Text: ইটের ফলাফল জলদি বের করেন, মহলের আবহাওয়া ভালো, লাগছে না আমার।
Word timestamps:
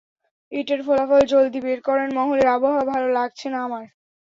ইটের 0.51 0.81
ফলাফল 0.83 1.21
জলদি 1.25 1.59
বের 1.65 1.79
করেন, 1.81 2.07
মহলের 2.13 2.47
আবহাওয়া 2.47 2.83
ভালো, 2.91 3.07
লাগছে 3.09 3.47
না 3.49 3.59
আমার। 3.63 3.85